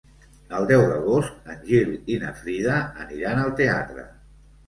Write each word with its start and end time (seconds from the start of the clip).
El 0.59 0.63
deu 0.69 0.85
d'agost 0.91 1.51
en 1.55 1.59
Gil 1.67 1.91
i 2.15 2.17
na 2.23 2.33
Frida 2.39 2.79
aniran 3.05 3.43
al 3.43 3.53
teatre. 3.63 4.07